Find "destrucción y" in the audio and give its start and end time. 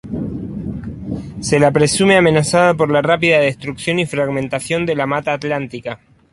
3.37-4.07